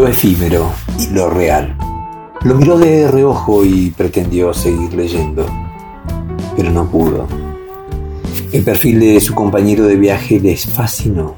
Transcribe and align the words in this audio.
lo 0.00 0.08
efímero 0.08 0.72
y 0.98 1.12
lo 1.12 1.28
real. 1.28 1.76
Lo 2.44 2.54
miró 2.54 2.78
de 2.78 3.06
reojo 3.06 3.66
y 3.66 3.90
pretendió 3.90 4.54
seguir 4.54 4.94
leyendo, 4.94 5.44
pero 6.56 6.70
no 6.70 6.90
pudo. 6.90 7.26
El 8.50 8.64
perfil 8.64 8.98
de 8.98 9.20
su 9.20 9.34
compañero 9.34 9.84
de 9.84 9.96
viaje 9.96 10.40
les 10.40 10.64
fascinó. 10.64 11.34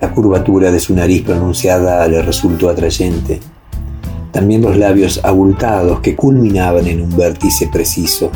La 0.00 0.14
curvatura 0.14 0.72
de 0.72 0.80
su 0.80 0.94
nariz 0.94 1.24
pronunciada 1.24 2.08
le 2.08 2.22
resultó 2.22 2.70
atrayente. 2.70 3.40
También 4.30 4.62
los 4.62 4.78
labios 4.78 5.20
abultados 5.22 6.00
que 6.00 6.16
culminaban 6.16 6.86
en 6.86 7.02
un 7.02 7.14
vértice 7.14 7.68
preciso. 7.70 8.30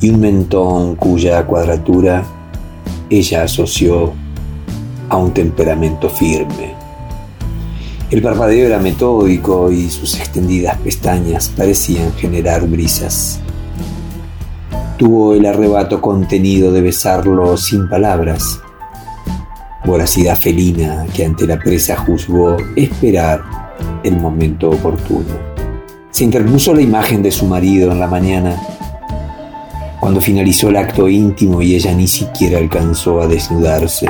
Y 0.00 0.10
un 0.10 0.20
mentón 0.20 0.94
cuya 0.94 1.44
cuadratura 1.44 2.24
ella 3.10 3.42
asoció 3.42 4.12
a 5.08 5.16
un 5.16 5.32
temperamento 5.34 6.08
firme. 6.08 6.75
El 8.08 8.22
parpadeo 8.22 8.66
era 8.66 8.78
metódico 8.78 9.68
y 9.72 9.90
sus 9.90 10.14
extendidas 10.14 10.78
pestañas 10.78 11.52
parecían 11.56 12.12
generar 12.12 12.64
brisas. 12.68 13.40
Tuvo 14.96 15.34
el 15.34 15.44
arrebato 15.44 16.00
contenido 16.00 16.70
de 16.70 16.82
besarlo 16.82 17.56
sin 17.56 17.88
palabras. 17.88 18.60
Voracidad 19.84 20.38
felina 20.38 21.04
que 21.14 21.24
ante 21.24 21.48
la 21.48 21.58
presa 21.58 21.96
juzgó 21.96 22.56
esperar 22.76 23.42
el 24.04 24.16
momento 24.20 24.70
oportuno. 24.70 25.34
Se 26.10 26.22
interpuso 26.22 26.74
la 26.74 26.82
imagen 26.82 27.24
de 27.24 27.32
su 27.32 27.44
marido 27.46 27.90
en 27.90 27.98
la 27.98 28.06
mañana, 28.06 28.56
cuando 29.98 30.20
finalizó 30.20 30.68
el 30.68 30.76
acto 30.76 31.08
íntimo 31.08 31.60
y 31.60 31.74
ella 31.74 31.92
ni 31.92 32.06
siquiera 32.06 32.58
alcanzó 32.58 33.20
a 33.20 33.26
desnudarse. 33.26 34.06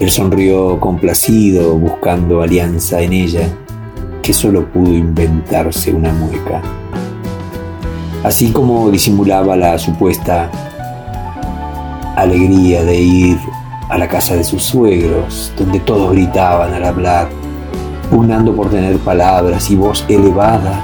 Él 0.00 0.10
sonrió 0.10 0.80
complacido, 0.80 1.76
buscando 1.76 2.42
alianza 2.42 3.00
en 3.00 3.12
ella, 3.12 3.48
que 4.22 4.32
solo 4.32 4.66
pudo 4.72 4.92
inventarse 4.92 5.92
una 5.92 6.12
mueca 6.12 6.62
así 8.24 8.50
como 8.50 8.90
disimulaba 8.90 9.54
la 9.54 9.78
supuesta 9.78 10.50
alegría 12.16 12.82
de 12.82 12.98
ir 12.98 13.38
a 13.90 13.98
la 13.98 14.08
casa 14.08 14.34
de 14.34 14.42
sus 14.42 14.62
suegros, 14.62 15.52
donde 15.58 15.78
todos 15.80 16.12
gritaban 16.12 16.72
al 16.72 16.84
hablar, 16.84 17.28
pugnando 18.10 18.56
por 18.56 18.70
tener 18.70 18.96
palabras 18.98 19.70
y 19.70 19.76
voz 19.76 20.04
elevada 20.08 20.82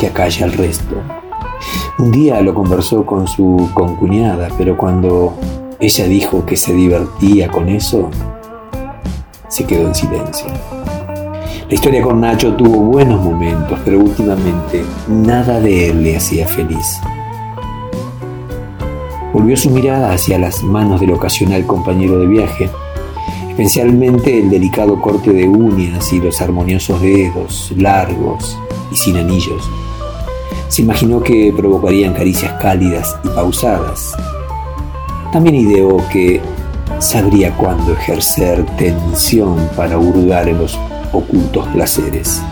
que 0.00 0.06
acalla 0.06 0.46
al 0.46 0.54
resto. 0.54 0.96
Un 1.98 2.10
día 2.10 2.40
lo 2.40 2.54
conversó 2.54 3.04
con 3.04 3.28
su 3.28 3.68
concuñada, 3.74 4.48
pero 4.56 4.78
cuando 4.78 5.34
ella 5.78 6.06
dijo 6.06 6.46
que 6.46 6.56
se 6.56 6.72
divertía 6.72 7.48
con 7.48 7.68
eso, 7.68 8.08
se 9.50 9.64
quedó 9.64 9.88
en 9.88 9.94
silencio. 9.94 10.46
La 11.68 11.74
historia 11.74 12.02
con 12.02 12.20
Nacho 12.20 12.54
tuvo 12.54 12.80
buenos 12.80 13.22
momentos, 13.22 13.78
pero 13.84 14.00
últimamente 14.00 14.82
nada 15.08 15.60
de 15.60 15.90
él 15.90 16.02
le 16.02 16.16
hacía 16.16 16.46
feliz. 16.46 17.00
Volvió 19.32 19.56
su 19.56 19.70
mirada 19.70 20.12
hacia 20.12 20.38
las 20.38 20.62
manos 20.62 21.00
del 21.00 21.12
ocasional 21.12 21.66
compañero 21.66 22.18
de 22.18 22.26
viaje, 22.26 22.70
especialmente 23.48 24.40
el 24.40 24.50
delicado 24.50 25.00
corte 25.00 25.32
de 25.32 25.46
uñas 25.46 26.12
y 26.12 26.20
los 26.20 26.40
armoniosos 26.40 27.00
dedos, 27.00 27.72
largos 27.76 28.58
y 28.90 28.96
sin 28.96 29.16
anillos. 29.16 29.68
Se 30.68 30.82
imaginó 30.82 31.20
que 31.22 31.52
provocarían 31.56 32.14
caricias 32.14 32.52
cálidas 32.60 33.16
y 33.24 33.28
pausadas. 33.28 34.12
También 35.32 35.56
ideó 35.56 35.98
que 36.12 36.40
sabría 37.00 37.56
cuándo 37.56 37.94
ejercer 37.94 38.64
tensión 38.76 39.56
para 39.74 39.98
hurgar 39.98 40.48
en 40.48 40.58
los 40.58 40.78
ocultos 41.12 41.66
placeres. 41.68 42.42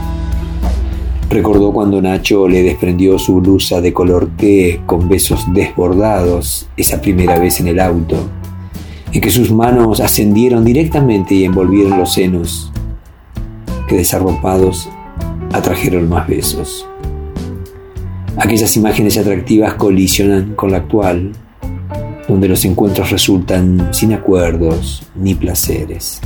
Recordó 1.28 1.70
cuando 1.72 2.00
Nacho 2.00 2.48
le 2.48 2.62
desprendió 2.62 3.19
su 3.19 3.41
blusa 3.41 3.82
de 3.82 3.92
color 3.92 4.31
té 4.38 4.81
con 4.87 5.08
besos 5.08 5.44
desbordados 5.53 6.66
esa 6.78 7.03
primera 7.03 7.38
vez 7.38 7.60
en 7.60 7.69
el 7.69 7.78
auto, 7.78 8.16
en 9.12 9.20
que 9.20 9.31
sus 9.31 9.53
manos 9.53 10.00
ascendieron 10.00 10.64
directamente 10.64 11.34
y 11.34 11.44
envolvieron 11.44 11.98
los 11.98 12.14
senos, 12.14 12.72
que 13.87 13.97
desarropados 13.97 14.88
atrajeron 15.53 16.08
más 16.08 16.26
besos. 16.26 16.87
Aquellas 18.38 18.75
imágenes 18.78 19.19
atractivas 19.19 19.75
colisionan 19.75 20.54
con 20.54 20.70
la 20.70 20.78
actual, 20.78 21.32
donde 22.28 22.46
los 22.46 22.64
encuentros 22.64 23.10
resultan 23.10 23.88
sin 23.92 24.12
acuerdos 24.12 25.02
ni 25.16 25.34
placeres. 25.34 26.20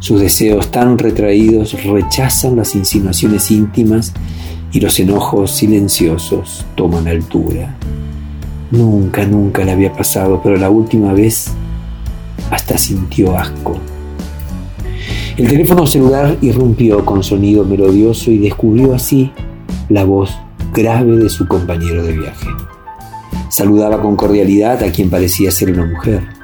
Sus 0.00 0.20
deseos 0.20 0.70
tan 0.70 0.96
retraídos 0.96 1.84
rechazan 1.84 2.56
las 2.56 2.74
insinuaciones 2.74 3.50
íntimas 3.50 4.14
y 4.72 4.80
los 4.80 4.98
enojos 4.98 5.50
silenciosos 5.50 6.64
toman 6.74 7.06
altura. 7.06 7.76
Nunca, 8.70 9.24
nunca 9.26 9.64
le 9.64 9.72
había 9.72 9.92
pasado, 9.92 10.40
pero 10.42 10.56
la 10.56 10.70
última 10.70 11.12
vez 11.12 11.48
hasta 12.50 12.78
sintió 12.78 13.36
asco. 13.36 13.78
El 15.36 15.48
teléfono 15.48 15.86
celular 15.86 16.36
irrumpió 16.42 17.04
con 17.04 17.22
sonido 17.22 17.64
melodioso 17.64 18.30
y 18.30 18.38
descubrió 18.38 18.94
así 18.94 19.30
la 19.88 20.04
voz 20.04 20.36
grave 20.72 21.16
de 21.16 21.28
su 21.28 21.46
compañero 21.46 22.02
de 22.02 22.12
viaje. 22.12 22.48
Saludaba 23.48 24.00
con 24.00 24.16
cordialidad 24.16 24.82
a 24.82 24.90
quien 24.92 25.10
parecía 25.10 25.50
ser 25.50 25.72
una 25.72 25.86
mujer 25.86 26.38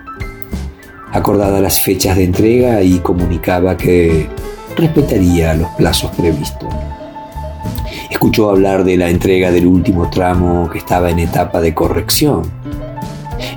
acordada 1.14 1.60
las 1.60 1.80
fechas 1.80 2.16
de 2.16 2.24
entrega 2.24 2.82
y 2.82 2.98
comunicaba 2.98 3.76
que 3.76 4.28
respetaría 4.76 5.54
los 5.54 5.68
plazos 5.70 6.10
previstos. 6.10 6.68
Escuchó 8.10 8.50
hablar 8.50 8.82
de 8.82 8.96
la 8.96 9.08
entrega 9.08 9.52
del 9.52 9.68
último 9.68 10.10
tramo 10.10 10.68
que 10.68 10.78
estaba 10.78 11.10
en 11.10 11.20
etapa 11.20 11.60
de 11.60 11.72
corrección. 11.72 12.42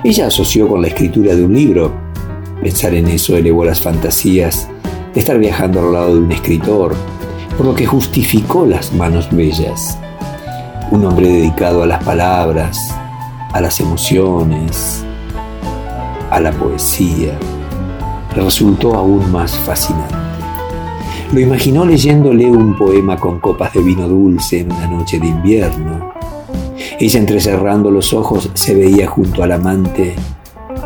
Ella 0.04 0.28
asoció 0.28 0.68
con 0.68 0.82
la 0.82 0.88
escritura 0.88 1.34
de 1.34 1.44
un 1.44 1.52
libro. 1.52 1.92
Pensar 2.62 2.94
en 2.94 3.08
eso 3.08 3.36
elevó 3.36 3.64
las 3.64 3.80
fantasías 3.80 4.68
de 5.12 5.18
estar 5.18 5.36
viajando 5.36 5.80
al 5.80 5.92
lado 5.92 6.14
de 6.14 6.20
un 6.20 6.30
escritor, 6.30 6.94
por 7.56 7.66
lo 7.66 7.74
que 7.74 7.86
justificó 7.86 8.66
las 8.66 8.92
manos 8.92 9.28
bellas. 9.32 9.98
Un 10.92 11.04
hombre 11.04 11.28
dedicado 11.28 11.82
a 11.82 11.86
las 11.86 12.04
palabras, 12.04 12.94
a 13.52 13.60
las 13.60 13.80
emociones, 13.80 15.04
a 16.30 16.40
la 16.40 16.52
poesía, 16.52 17.38
resultó 18.34 18.94
aún 18.94 19.30
más 19.32 19.56
fascinante. 19.58 20.14
Lo 21.32 21.40
imaginó 21.40 21.84
leyéndole 21.84 22.46
un 22.46 22.76
poema 22.76 23.16
con 23.16 23.38
copas 23.40 23.72
de 23.74 23.82
vino 23.82 24.08
dulce 24.08 24.60
en 24.60 24.72
una 24.72 24.86
noche 24.86 25.18
de 25.18 25.26
invierno. 25.26 26.12
Ella 26.98 27.18
entrecerrando 27.18 27.90
los 27.90 28.12
ojos 28.12 28.50
se 28.54 28.74
veía 28.74 29.06
junto 29.06 29.42
al 29.42 29.52
amante 29.52 30.14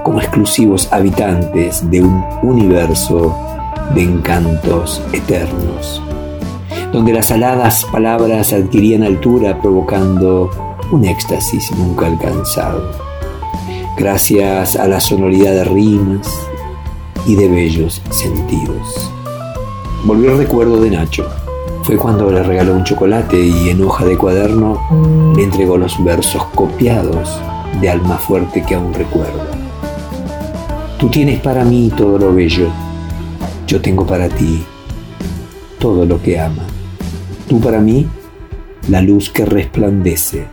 como 0.02 0.20
exclusivos 0.20 0.92
habitantes 0.92 1.88
de 1.90 2.02
un 2.02 2.24
universo 2.42 3.36
de 3.94 4.02
encantos 4.02 5.02
eternos, 5.12 6.02
donde 6.92 7.12
las 7.12 7.30
aladas 7.30 7.84
palabras 7.84 8.52
adquirían 8.52 9.04
altura 9.04 9.60
provocando 9.60 10.71
un 10.92 11.04
éxtasis 11.04 11.72
nunca 11.72 12.06
alcanzado 12.06 13.12
gracias 13.96 14.76
a 14.76 14.88
la 14.88 15.00
sonoridad 15.00 15.52
de 15.52 15.64
rimas 15.64 16.28
y 17.26 17.34
de 17.34 17.48
bellos 17.48 18.02
sentidos. 18.10 19.10
Volvió 20.04 20.32
el 20.32 20.38
recuerdo 20.38 20.80
de 20.80 20.90
Nacho. 20.90 21.28
Fue 21.82 21.96
cuando 21.96 22.30
le 22.30 22.42
regaló 22.42 22.74
un 22.74 22.84
chocolate 22.84 23.40
y 23.40 23.70
en 23.70 23.82
hoja 23.82 24.04
de 24.04 24.16
cuaderno 24.16 25.32
le 25.36 25.42
entregó 25.44 25.76
los 25.76 26.02
versos 26.02 26.44
copiados 26.54 27.40
de 27.80 27.90
alma 27.90 28.16
fuerte 28.16 28.62
que 28.62 28.74
aún 28.74 28.94
recuerdo. 28.94 29.46
Tú 30.98 31.08
tienes 31.08 31.40
para 31.40 31.64
mí 31.64 31.90
todo 31.96 32.18
lo 32.18 32.34
bello, 32.34 32.68
yo 33.66 33.80
tengo 33.80 34.06
para 34.06 34.28
ti 34.28 34.62
todo 35.78 36.04
lo 36.04 36.22
que 36.22 36.38
ama. 36.38 36.64
Tú 37.48 37.60
para 37.60 37.80
mí, 37.80 38.06
la 38.88 39.02
luz 39.02 39.30
que 39.30 39.44
resplandece, 39.44 40.46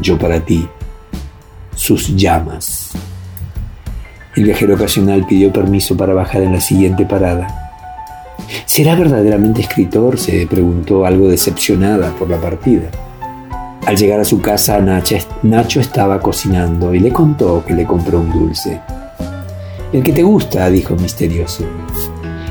yo 0.00 0.18
para 0.18 0.40
ti, 0.40 0.68
sus 1.74 2.14
llamas. 2.16 2.90
El 4.36 4.44
viajero 4.44 4.74
ocasional 4.74 5.26
pidió 5.26 5.52
permiso 5.52 5.96
para 5.96 6.14
bajar 6.14 6.42
en 6.42 6.52
la 6.52 6.60
siguiente 6.60 7.04
parada. 7.04 7.68
¿Será 8.66 8.94
verdaderamente 8.94 9.62
escritor? 9.62 10.18
se 10.18 10.46
preguntó 10.46 11.04
algo 11.04 11.28
decepcionada 11.28 12.10
por 12.16 12.30
la 12.30 12.40
partida. 12.40 12.90
Al 13.84 13.96
llegar 13.96 14.20
a 14.20 14.24
su 14.24 14.40
casa, 14.40 14.80
Nacho 14.80 15.80
estaba 15.80 16.20
cocinando 16.20 16.94
y 16.94 17.00
le 17.00 17.10
contó 17.10 17.64
que 17.66 17.74
le 17.74 17.84
compró 17.84 18.20
un 18.20 18.30
dulce. 18.30 18.80
El 19.92 20.02
que 20.02 20.12
te 20.12 20.22
gusta, 20.22 20.68
dijo 20.68 20.94
misterioso. 20.94 21.64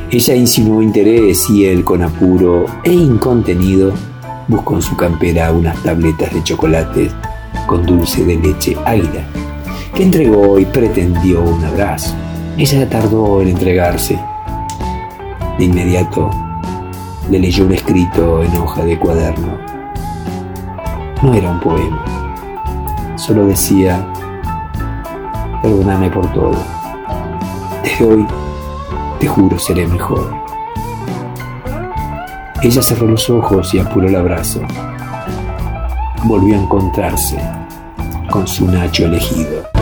Ella 0.09 0.35
insinuó 0.35 0.81
interés 0.81 1.49
y 1.49 1.65
él, 1.65 1.83
con 1.83 2.01
apuro 2.01 2.65
e 2.83 2.91
incontenido, 2.91 3.93
buscó 4.47 4.75
en 4.75 4.81
su 4.81 4.97
campera 4.97 5.51
unas 5.51 5.81
tabletas 5.83 6.33
de 6.33 6.43
chocolate 6.43 7.11
con 7.65 7.85
dulce 7.85 8.23
de 8.23 8.35
leche 8.35 8.75
águila, 8.85 9.25
que 9.93 10.03
entregó 10.03 10.59
y 10.59 10.65
pretendió 10.65 11.41
un 11.41 11.63
abrazo. 11.63 12.13
Ella 12.57 12.89
tardó 12.89 13.41
en 13.41 13.49
entregarse. 13.49 14.19
De 15.57 15.65
inmediato 15.65 16.29
le 17.29 17.39
leyó 17.39 17.65
un 17.65 17.73
escrito 17.73 18.43
en 18.43 18.55
hoja 18.57 18.83
de 18.83 18.97
cuaderno. 18.97 19.57
No 21.21 21.33
era 21.33 21.49
un 21.49 21.59
poema, 21.59 22.03
solo 23.15 23.47
decía, 23.47 24.07
perdóname 25.61 26.09
por 26.09 26.31
todo. 26.31 26.55
Desde 27.83 28.05
hoy, 28.05 28.27
te 29.19 29.27
juro, 29.27 29.57
seré 29.57 29.87
mejor. 29.87 30.31
Ella 32.61 32.81
cerró 32.81 33.07
los 33.07 33.29
ojos 33.29 33.73
y 33.73 33.79
apuró 33.79 34.07
el 34.07 34.15
abrazo. 34.15 34.61
Volvió 36.27 36.57
a 36.57 36.61
encontrarse 36.61 37.37
con 38.29 38.45
su 38.45 38.65
Nacho 38.67 39.05
elegido. 39.05 39.76